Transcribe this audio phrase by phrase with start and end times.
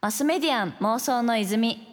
[0.00, 1.86] マスメディアン妄想の泉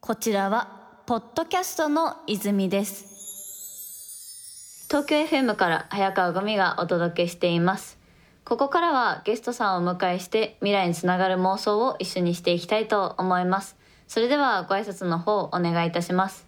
[0.00, 7.98] こちらはポッドキャストの泉です東京 FM から早川ゴミがお届けしています
[8.44, 13.76] ここからはゲストさんをお迎えして未来につながる妄想を一緒にしていきたいと思います
[14.06, 16.46] それではご挨拶の方お願いいたします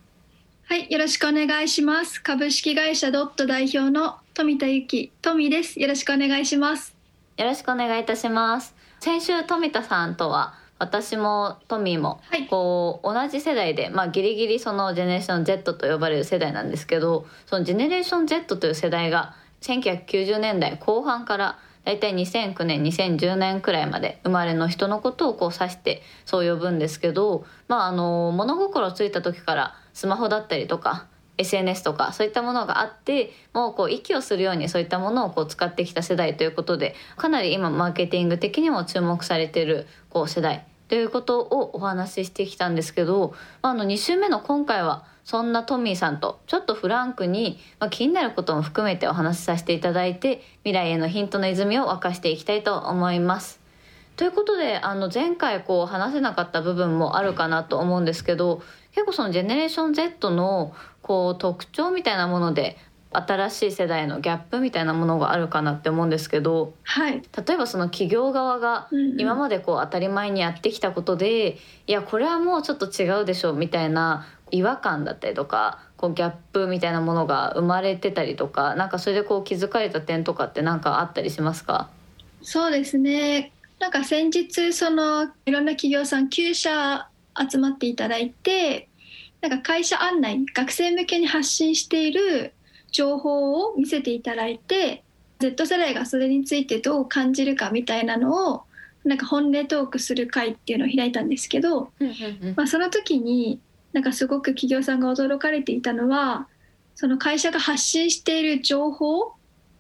[0.65, 2.23] はい、よろしくお願いします。
[2.23, 5.79] 株式会社ドット代表の富田由紀、富です。
[5.79, 7.03] よろしくお願いします。
[7.37, 12.47] よろしくお願いいたします先週富田さんとは私もトミーもはい。
[12.47, 31.09] こう同じ世代で、まあ、ギリギリそのジェネレーション Z と呼ばれる世代なんですけどそのジェネレーション Z という世代が1990年代後半から大体2009年2010年くらいまで生まれの人のことをこう指してそう呼ぶんですけど、まあ、あの物心ついた時からスマホだったりとか
[31.39, 53.61] SNS とかそういったものがあってもうこう息をするようにそういったものをこう使ってきた世代ということでかなり今マーケティング的にも注目されてるこう世代ということをお話ししてきたんですけどあの2週目の今回はそんなトミーさんとちょっとフランクに、まあ、気になることも含めてお話しさせていただいて未来へのヒントの泉を沸かしていきたいと思います。
[54.17, 62.77] ということであの前回こう話せなかった部分もあるかなと思うんですけど結構そのジェネレーション Z のこう特徴みたいなもので
[63.15, 68.99] 新しい世代のギャップみたいなものがあるかなって思うんですけどはい、例えばその企業側がうん。
[68.99, 81.91] うん今までこう当たり前にやってきたことでいやこれはもうちょっと違うでしょみたいな違和感だったりとかこうギャップみたいなものが生まれてたりとかなんかそれでこう気づかれた点とかって何かあったりしますか？
[82.43, 83.53] そうですね。
[83.79, 87.07] なんか先日そのいろんな企業さん9社
[87.51, 88.89] 集まっていただいて、
[89.41, 92.55] なんか会社案内、学生向けに発信している
[92.91, 95.03] 情報を見せていただいて、
[95.41, 98.63] Z 世代がそれについてどう感じるかみたいなのを
[99.05, 101.91] なんか本音トークする会っていうのを開いたんですけど、
[102.57, 103.61] まあ、その時に
[103.93, 106.49] なんかすごく企業さんが驚かれていたのは
[106.95, 109.33] その会社が発信している情報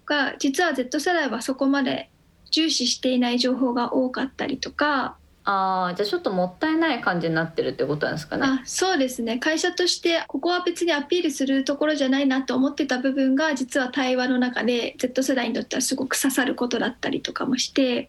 [0.06, 2.10] が実は Z 世代はそこまで
[2.50, 8.46] 重視していない情報が多かったりとかああじゃあちょっともったいない感じになってるってことなんですかね。
[8.46, 18.08] あそうですね会社としてここは別にアピールするところじゃないなと思ってた部分が実は対話の中で Z 世代にとってはすごく刺さることだったりとかもして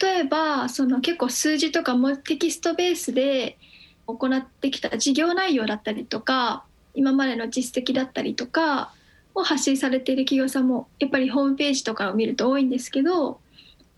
[0.00, 3.58] 例えばその結構数字とかもテキストベースで
[4.06, 6.64] 行ってきた事業内容だったりとか
[6.94, 8.92] 今までの実績だったりとか
[9.34, 13.40] を発信されている企業さんもやっぱりホームページとかを見ると多いんですけど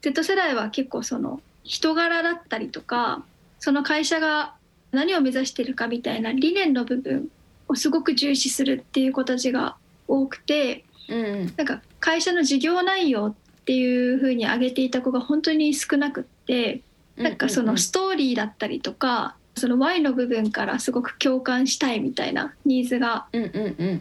[0.01, 3.23] Z 世代は結構その人柄だったりとか
[3.61, 4.55] その会社が
[4.91, 7.29] 何を目指しているかみたいな理念の部分
[7.69, 9.77] をすごく重視するっていう子たちが
[10.09, 11.25] 多くてうん。
[11.25, 13.35] うんなんか会社の事業内容っ
[13.65, 16.81] ていう風に挙げていた子が本当に少なくって
[17.17, 23.27] なんかそのストーリーだったりとかその Y の部分からすごく共感したいみたいなニーズが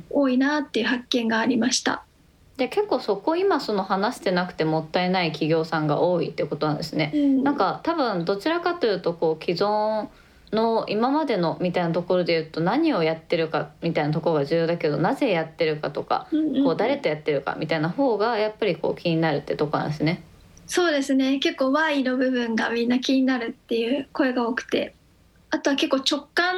[0.09, 2.03] 多いなっていう発見がありました。
[2.57, 7.11] で結構そこ今その話してなくてもったいない企業さんが多いってことなんですね。
[7.43, 10.07] なんか多分どちらかというとこう既存
[10.51, 16.27] の今までのみたいなところで言うと何をやってるかみたいなところが重要だけどなぜやってるかとか
[16.63, 20.23] こう誰とやってるかみたいな方がやっぱりこう気になるってとこなんですね。
[20.65, 21.37] そうですね。
[21.39, 24.95] 結構 Y の部分がみんな気になるっていう声が多くて。
[25.49, 26.55] あとは結構直感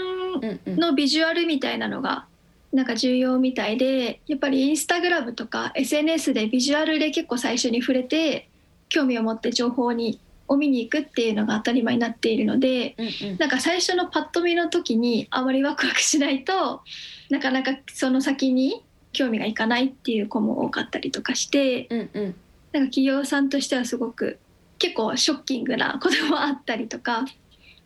[0.66, 2.26] のビジュアルみたいなのが
[2.72, 8.50] なんか重要みたいでやっぱりインスタグラムとか SNS でビジュアルで結構最初に触れて
[8.90, 13.38] 興味を持って情報にを見に行くっていうのが当たり前になっているのでうんうん。
[13.38, 16.82] なんか最初のパッと見の時にあまりワクワクしないと
[17.30, 22.36] なかなかその先に興味がいかないっていう子も多かったりとかしてうんうん。
[22.72, 24.40] なんか企業さんとしてはすごく
[24.78, 27.26] 結構ショッキングなこともあったりとか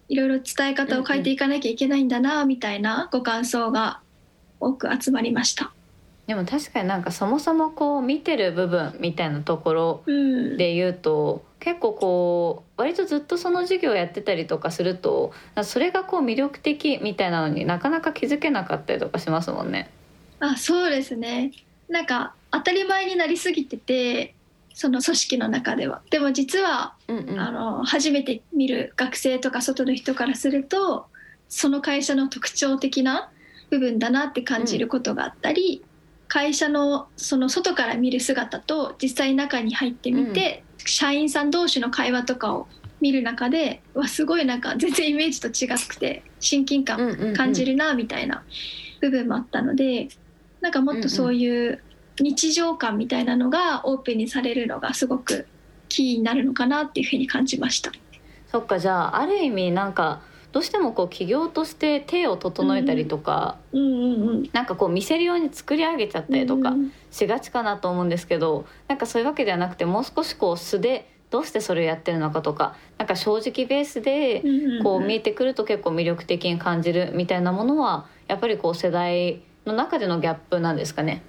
[0.10, 4.02] いろいろ伝え方を変えていかなきゃいけないんだなみたいなご感想が
[4.64, 5.74] 多く集まりました。
[6.28, 15.34] でも確かになんかそもそもこう見てる部分みたいなところうん、で言うと結構こう割とずっとその授業やってたりとかすると
[15.64, 19.90] それがこう魅力的みたいなのになかなか気づけなかったりとかしますもんね。
[20.40, 21.52] あそうですね
[21.90, 24.36] なんか当たり前になりすぎてて
[24.74, 31.08] その組織の中ではでも実はうんうんあの初めて見る学生とか外の人からすると
[31.50, 33.30] その会社の特徴的な
[33.74, 35.84] 部分だなって感じることがあったり、
[36.28, 42.68] 会社のその外から見る姿と実際中に入ってみて、社員さん同士の会話とかを
[43.02, 48.44] 見る中でわすごいなんか全然イメージと違くて親近感感じるなみたいな
[49.02, 50.10] 部分もあったので、
[50.62, 51.82] なんかもっとそういう
[52.20, 55.48] 日常感みたいなのがオープンにされるのがすごく
[55.90, 57.92] キーになるのかなっていうふうに感じました。
[58.52, 60.22] そっかじゃあある意味なんか
[60.54, 64.50] どうしてもこう企業として手を整えたりとか、うんうんうん。
[64.54, 74.44] なんかこう見せるように作り上げちゃったりとかうんしがちかなと思うんですけどなんかそういうわけではなくてもう少しこう素でどうしてそれをやってるのかとかなんか正直ベースで
[74.84, 81.24] こう見えてくると結構魅力的に感じるみたいなものはやっぱりこう世代の中でのギャップなんですかね。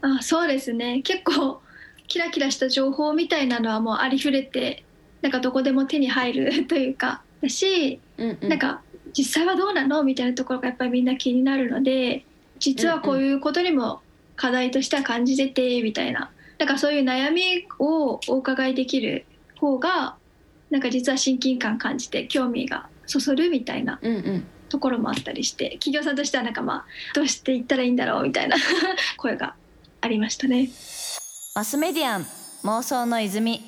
[0.00, 1.02] あそうですね。
[1.02, 1.60] 結構
[2.08, 4.84] キラキラした情報みたいなのはもうありふれて
[5.20, 8.48] なんかどこでも手に入るというかだし、うんうん。
[8.48, 8.80] なんか
[9.16, 12.24] 実際はどうなのみたいなところがやっぱりみんな気になるので
[12.58, 14.00] 実はこういうことにも
[14.36, 16.30] 課題としては感じててみたいな。
[16.58, 19.24] なんかそういう悩みをお伺いできる
[19.58, 20.14] 方が
[20.70, 24.46] なんか実は親近感感じて興味がそそるみたいなうんうん。
[24.68, 26.84] ところもあったりして企業さんとしてはなんかまあ
[27.14, 28.56] どうしていったらいいんだろうみたいな
[29.18, 29.54] 声が
[30.00, 30.70] ありましたね。
[31.54, 32.26] マスメディアン
[32.64, 33.60] 妄想の泉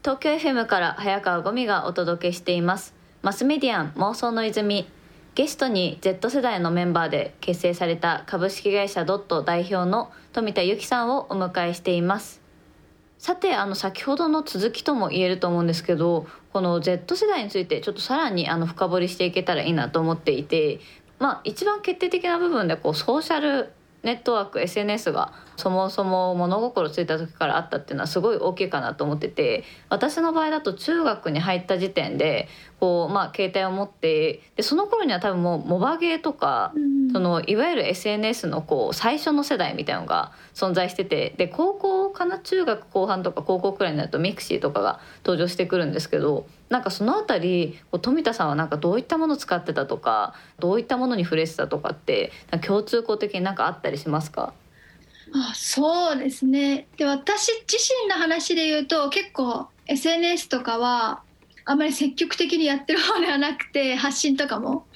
[0.00, 2.94] 東京 FM から早川ゴミがお届けしています。
[3.22, 4.88] マスメディアン妄想の泉。
[5.34, 12.40] ゲストに Z 世代のメンバーで結成された株式会社ドット代表の富田由紀さんをお迎えしています。
[13.18, 20.78] さてあの先ほどの続きとも言えると思うんですけどこの Z 世代についてちょっとさらにあの深掘りしていけたらいいなと思っていて
[21.18, 23.72] まあ一番決定的な部分でこうソーシャル
[24.04, 36.72] ネットワーク SNS がそもそも物心ついた時からあったっていうのはすごい大きいかなと思ってて私の場合だと中学に入った時点でこう、まあ、携帯を持ってでその頃には多分もうモバゲーとか
[37.12, 52.30] そのいわゆる SNS のこう最初の世代みたいなのが存在しててで高校かな中学後半とか高校くらいになるとミクシーとかが登場してくるんですけどなんかそのあたり富田さんはなんかどういったものを使ってたとかどういったものに触れてたとかって
[52.64, 54.52] 共通項的になんかあったりしますか？
[55.32, 56.86] あそうですね。
[56.96, 61.22] で私自身の話で言うと結構 SNS とかは
[61.64, 64.86] あんまり積極的にやってる方ではなくて発信とかも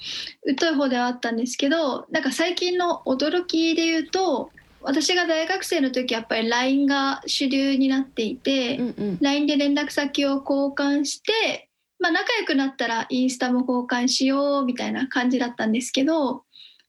[0.59, 4.49] 疎い方ではあったんですけどなんか最近の驚きで言うと
[4.81, 9.17] 私が大学生の時やっぱり LINE が主流になっていて、うんうん。
[9.21, 11.69] LINE で連絡先を交換して、
[11.99, 16.43] まあ、仲良くなったらインスタも交換しようみたいな感じだったんですけど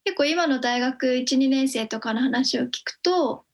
[0.04, 3.44] 結構今の大学12年生とかの話を聞くと、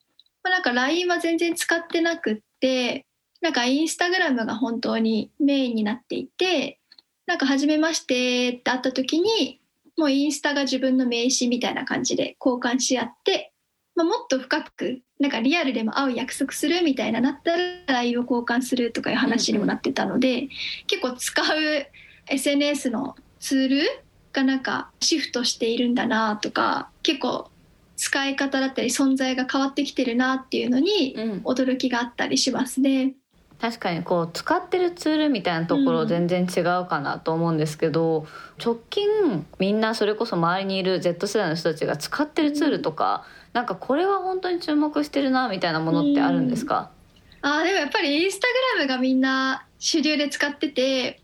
[0.43, 3.07] まあ、なんか LINE は全然使ってなくって
[3.41, 6.81] なんかインスタグラムが本当にメインになっていて
[7.27, 9.61] なんか「初めまして」って会った時に
[9.97, 13.53] もうインスタが自分の名刺みたいな感じで交換し合って、
[13.95, 20.49] まあ、もっと深くなんかリアルでも会う約束するみたいななったら LINE を交換するとかいう話にもなってたので、
[20.87, 21.87] 結構使う
[22.27, 27.51] SNS のツールがなんかシフトしているんだなとか結構
[27.97, 31.33] 使い方だったり存在が変わってきてるなっていうのにうん。
[31.45, 33.15] 驚きがあったりしますね。
[33.61, 38.27] 確かにこう使ってるツールみたいなところ全然違うかなと思うんですけど、
[38.59, 46.91] 直近みんなそれこそ周りにいる Z 世代の人たちが使ってるツールとか、なんかこれは本当に注目してるなみたいなものってあるんですか、
[47.43, 51.21] あーでもやっぱりインスタグラムがみんな主流で使ってて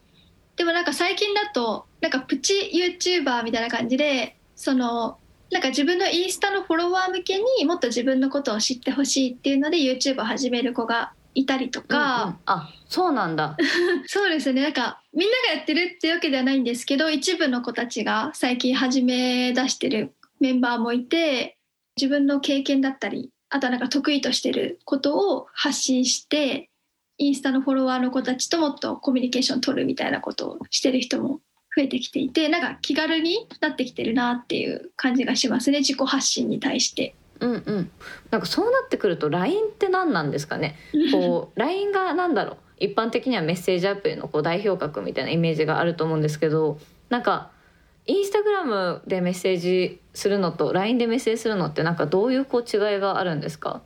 [0.56, 2.54] でもなんか最近だとなんかプチ
[3.00, 5.18] YouTuber みたいな感じでその
[5.50, 12.36] なんか自分のインスタのフォロワー向けにもっと自分のことを知ってほしいっていうので YouTube を始める子がいたりとか、うんうん。
[12.46, 13.56] あそうなんだ。
[14.06, 14.62] そうですね。
[14.62, 21.58] なんかみんながやってるっていうわけではないんですけど一部の子たちが最近始め出してるメンバーもいて
[21.96, 26.70] 自分の経験だったりあとはなんか得意としてることを発信して
[27.18, 31.40] インスタのフォロワーの子たちともっとコミュニケーション取るみたいなことをしてる人も
[31.74, 37.14] 増えてきていてなんか気軽になってきてるなっていう感じがしますね自己発信に対して。
[37.40, 37.90] うんうん。
[38.30, 40.76] なんかそうなってくると LINE って何なんですかね？
[41.12, 42.56] こう LINE がなんだろう？
[42.78, 46.78] 一般的にはメッセージアプリのこう代表格みたいなイメージがあると思うんですけど
[47.10, 47.50] なんか
[48.06, 53.82] インスタグラムでメッセージするのと LINE でメッセージするのってなんかどういうこう違いがあるんですか？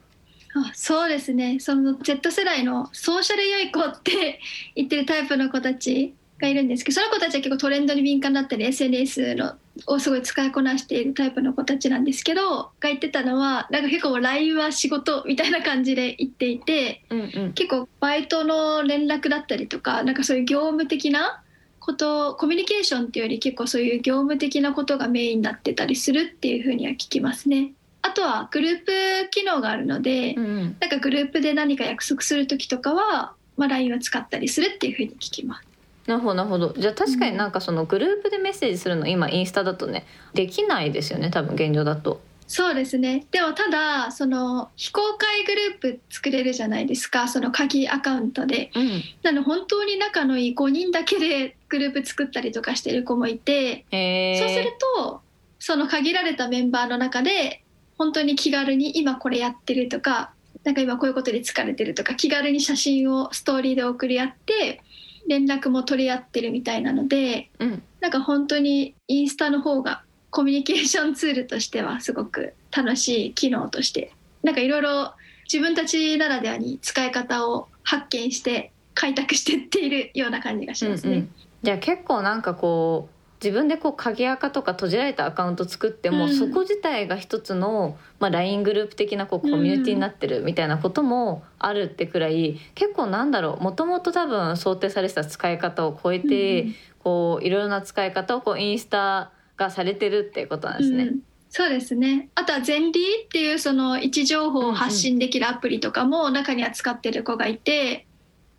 [0.54, 4.40] あそうですねその Z 世代のソーシャル良い子って
[4.74, 9.54] 言ってるタイプの子たちがいるんですけどその子たちは結構トレンドに敏感だったり SNS の
[9.86, 21.42] をすごい使いこなしているタイプの子たちなんですけどが言ってたのはなんか結構 LINE は仕事みたいな感じで言っていてうんうん結構バイトの連絡だったりとかなんかそういう業務的な
[21.78, 27.72] ことコミュニケーションっていうより結構そういう業務的なことがメインになってたりするっていうふうには聞きますね。
[28.10, 28.84] あとはグルー
[29.24, 30.76] プ機能があるので、うんうん。
[30.80, 35.66] なんかグループで何か約束する時とかは、まあ、LINE を使ったりするっていうふうに聞きます。
[36.06, 36.74] なるほどなるほど。
[36.76, 42.20] じゃあ確かになんかそのグループでメッセージするの今インスタだとねできないですよね多分現状だと。
[42.48, 43.26] そうですね。
[43.30, 47.28] でもただその非公開グループ作れるじゃないですか。
[47.28, 48.72] その鍵アカウントで。
[48.74, 49.02] うん。
[49.22, 53.84] なので本当に仲のいい5人だけでグループ作ったりとかしてる子もいて。
[53.92, 55.20] へそうすると
[55.60, 57.62] その限られたメンバーの中で
[58.00, 60.32] 本当に気軽に今これやってるとか
[60.64, 64.80] なんか今こういうことで疲れてるとか気軽に写真をストーリーで送り合って
[65.28, 75.12] 連絡も取り合ってるみたいなのでうんなんか本当にインスタの方がコミュニケーションツールとしてはすごく楽しい機能としてなんかいろいろ
[75.44, 81.12] 自分たちならではに使い方を発見して開拓していっているような感じがしますね。
[81.12, 81.30] うんうん
[81.62, 86.34] じゃあ結構なんかこう自分でこう鍵アカとか閉じられたアカウント作っても、うん。
[86.34, 96.74] そこ自体が一つの、まあ、LINE グループ的なこうコミュニティになってるみたいなこともあるってくらい結構なんだろうもともと多分想定されてた使い方を超えて、うん。
[97.02, 101.04] こういろいろな使い方をこうインスタがされてるっていうことなんですね。
[101.04, 101.20] うん。
[101.48, 102.28] そうですね。
[102.34, 108.06] あとはゼンリーっていうその位置情報を発信できるアプリとかも中には使ってる子がいて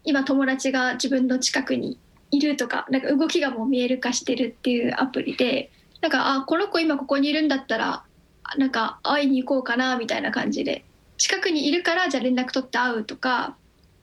[0.03, 1.99] 今友達が自分の近くに
[2.31, 5.69] いるとかなんか動きがもう見える化してるっていうアプリで
[6.01, 8.03] なんかあこの子今ここにいるんだったら
[8.43, 10.83] あなんか会いに行こうかなみたいな感じで
[11.17, 13.55] 近くにいるからじゃあ連絡取って会うとか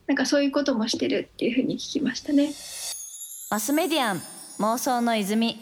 [0.07, 2.51] なんかそういうこともしてるっていうふうに聞きましたね。
[3.51, 4.23] マスメディアン
[4.59, 5.59] 妄想の泉。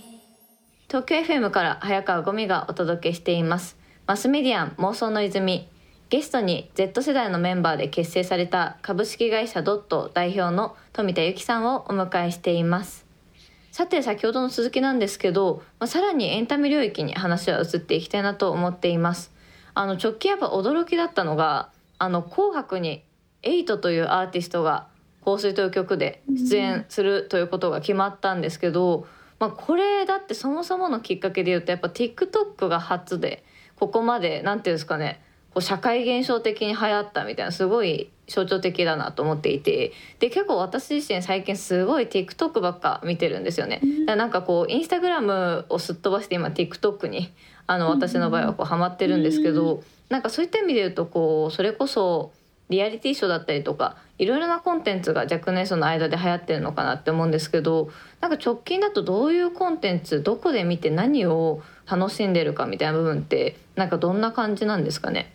[0.89, 3.77] 東京 FM から早川ゴミがお届けしています。
[4.07, 5.69] マスメディアン妄想の泉
[6.09, 13.05] ゲストに Z 世代のメンバーで結成された株式会社ドット代表の富田由紀さんをお迎えしています。
[13.73, 19.33] さて先ほどの続きなんですけど、まあ、さらにエンタメ領域に話は移っていきたいなと思っています。
[19.75, 23.03] あの直近やっぱ驚きだったのがあの紅白に
[23.43, 24.87] エイトというアーティストが
[25.25, 29.09] 香水という曲で出演するということが決まったんですけど、
[29.41, 33.45] まあ、これだってそもそものきっかけで言うとやっぱ TikTok が初で
[33.75, 35.21] ここまでなんていうんですかね
[35.57, 39.93] こう社会現象的に流行ったみたいなすごい象徴的だなと思っていて。
[40.19, 43.81] で結構私自身最近すごい TikTok ばっか見てるんですよね。
[44.05, 47.33] だなんかこうインスタグラムをすっ飛ばして今 TikTok に
[47.67, 52.33] あの私の場合はこうハマってるんですけどなんかそういった意味で言うとこうそれこそ
[52.69, 65.33] リアリティショーだったりとかいろいろなコンテンツが若年層の間で流行ってるのかなって思うんですけどなんか直近だとどういうコンテンツどこで見て何を楽しんでるかみたいな部分ってなんかどんな感じなんですかね？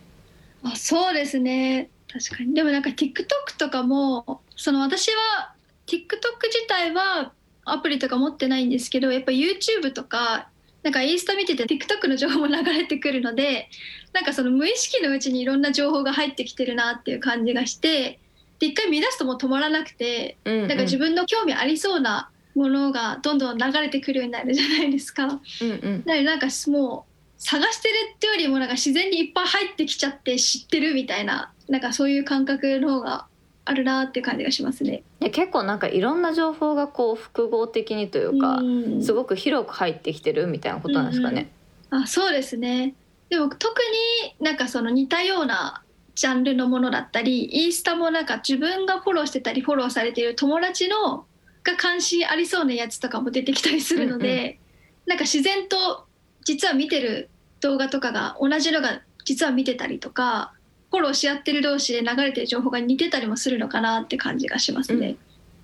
[0.62, 1.90] あそうですね。
[2.12, 2.54] 確かに。
[2.54, 5.54] でもなんか TikTok とかもその私は
[5.86, 5.98] TikTok
[6.44, 7.32] 自体は
[7.64, 10.48] アプリとか持ってないんですけどやっぱ YouTube とか
[10.82, 13.68] なんかインスタ見てて TikTok の情報も流れてくるので
[14.12, 18.18] なんかその無意識のうちにいろんな情報が入ってきてるなっていう感じがして
[18.58, 20.68] で一回見出すともう止まらなくてうんうん。
[20.68, 25.24] なんか自分の興味ありそうなものがどんどん流れてくるようになるじゃないですか。
[25.26, 26.02] うんうん。
[26.04, 27.11] なのでなんかもう
[27.44, 33.26] 探してるってよりもなんか自然にいっぱい入ってきちゃって知ってるみたいななんかそういう感覚の方が
[33.64, 35.02] あるなっていう感じがしますね。
[35.18, 41.50] で結構なんかいろんな情報がこう複合的にというか、うんすごく広く入ってきてるみたいなことなんですかね。
[41.90, 42.94] あそうですね
[43.28, 43.74] でも特
[44.38, 45.82] になんかその似たような
[46.14, 51.26] ジャンルのものだったりインスタもなんか自分がフォローしてたりフォローされている友達の
[51.64, 54.62] が関心ありそうなやつとかも出てきたりするので、うん
[55.04, 56.06] なんか自然と
[56.44, 57.30] 実は見てる
[57.60, 60.52] 動画とかが同じのが実は見てたりとか
[60.90, 65.16] フォローし合ってる同士で流れてる情報が似てたりもするのかなって感じがしますね。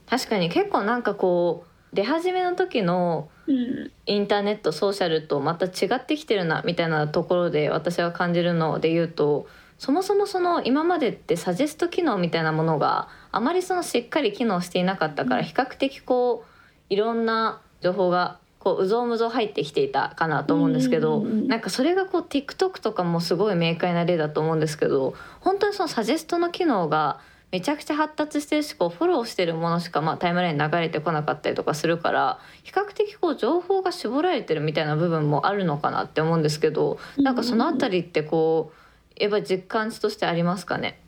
[0.09, 15.47] 確かに結構なんかこう出始めの時のうん、インターネットソーシャルとまた違ってきてるなみたいなところで私は感じるので言うとそもそもその今までってサジェスト機能みたいなものがあまりそのしっかり機能していなかったからうん。
[15.47, 38.73] 比較的こういろんな情報がこううぞうむぞう入ってきていたかなと思うんですけどなんかそれがこう TikTok とかもすごい明快な例だと思うんですけど本当にそのサジェストの機能がめちゃくちゃ発達してるしこうフォローしてるものしかまあタイムラインに流れてこなかったりとかするから比較的こう情報が絞られてるみたいな部分もあるのかなって思うんですけどなんかそのあたりってこ
[39.19, 41.01] うやっぱ実感値としてありますかね？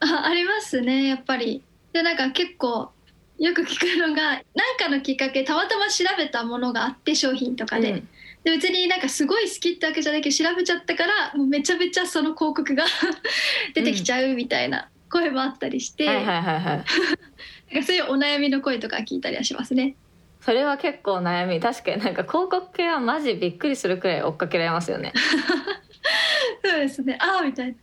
[0.00, 1.62] あありますねやっぱり。
[1.92, 2.90] でなんか結構
[3.38, 8.08] よく聞くのが何かのきっかけたまたま調べたものがあって商品とかで,、うん。
[8.44, 12.84] で別になんかすごい好きってわけじゃないけど調べちゃったからもうめちゃめちゃその広告が
[13.74, 16.62] 出てきちゃうみたいな声もあったりして、はいはいはいはい。
[17.74, 19.96] なんかそういうお悩みの声とか聞いたりはしますね。
[20.40, 21.60] それは結構悩み。
[21.60, 25.12] 確かになんか広告系はマジびっくりするくらい追っかけられますよね。
[26.64, 27.18] そうですね。
[27.20, 27.74] ああみたいな。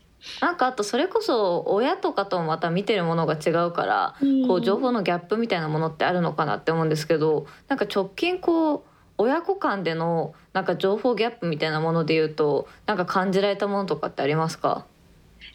[0.41, 4.15] なんかあとそれこそ親とかともまた見てるものが違うから
[4.47, 8.81] こう情報のギャップみたいなものってあるのかなって思うんですけどなんか直近こう
[9.17, 14.85] 親子間でのなんか情報ギャップみたいなもので言うとなんか感じられたものとかってありますか？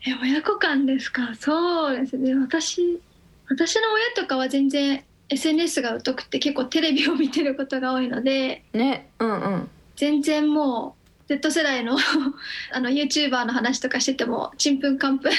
[0.06, 1.34] え親子間ですか？
[1.38, 2.34] そうですね。
[2.36, 3.00] 私
[3.48, 9.70] 私の親とかは全然 SNS が疎くて結構テレビを見てることが多いのでねうんうん。
[9.96, 10.99] 全然もう
[11.30, 11.96] Z 世代の
[12.74, 15.36] あの YouTuber の話とかしててもちんぷんかんぷんな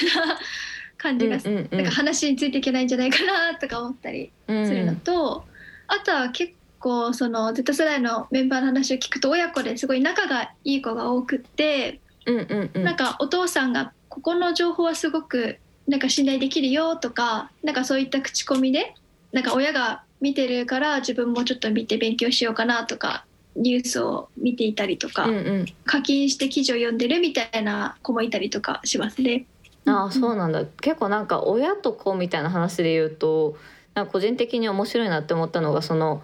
[0.97, 1.77] 感じが、うんうんうん。
[1.77, 4.65] なんか話についていけないんじゃないかなとか思ったりうん。
[4.65, 5.43] するのと、
[5.87, 12.83] あとは結構その Z 世代のメンバーの話を聞くと親子ですごい仲がいい子が多くって、うんうんうん。
[12.83, 15.57] なんかお父さんがここの情報はすごく
[15.87, 18.95] なんか信頼できるよとかなんかそういった口コミで
[19.33, 25.65] なんか親が見てるから自分もちょっと見て勉強しようかなとかニュースを見ていたりとか、うんうん。
[25.85, 29.45] 課金して記事を読んでるみたいな子もいたりとかしますね。
[29.85, 30.65] ああそうなんだ。
[30.81, 33.57] 結構なんか親と子みたいな話で言うと
[33.93, 36.21] なんか個人的に面白いなって思ったのがその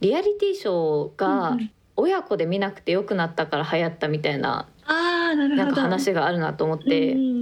[0.00, 1.56] リアリティショーが
[2.00, 5.56] 親子で見なくてよくなったから流行ったみたいなああなる。
[5.56, 7.38] なんか話があるなと思って、うん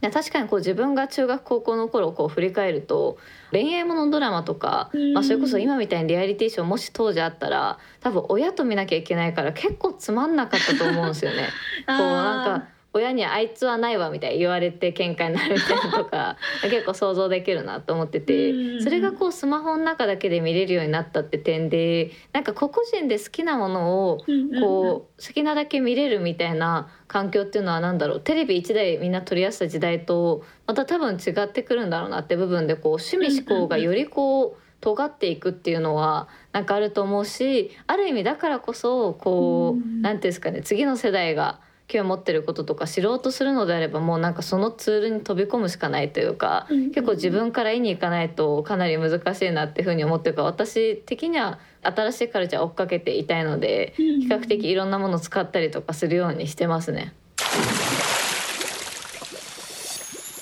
[0.00, 3.18] いや確かにこう自分が中学高校の頃をこう振り返ると
[3.50, 11.48] 恋愛ものドラマとか、うんまあ、それこそ今みたいにリアリティショーもし当時あったら多分親と見なきゃいけないから結構つまんなかったと思うんですよね。
[11.88, 24.18] こうなんか親に「あいつはないわ」みたいに言われて喧嘩になるみたいなのとか 結構想像できるなと思っててうんそれがこうスマホの中だけで見れるようになったって点でなんか個々人で好きなものを
[24.60, 28.20] こう好きなだけ見れるみたいな環境っていうのは何だろう。
[28.20, 57.14] テレビ1台みんな取りやすた時代とまた多分違ってくるんだろうなって部分でこう趣味思考がよりこう尖っていくっていうのはなんかあると思うしある意味だからこそこううん何ていうんですかね次の世代が興味を持ってることとか知ろうとするのであればもうなんかそのツールに飛び込むしかないというかうんうん結構自分から言いに行かないとかなり難しいなっていうふうに思ってるから私的には新しいカルチャー追っかけていたいのでうん比較的いろんなものを使ったりとかするようにしてますね。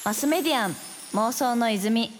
[0.04, 0.70] マスメディアン
[1.14, 2.10] 妄想の泉